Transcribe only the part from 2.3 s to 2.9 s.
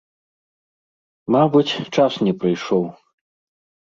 прыйшоў.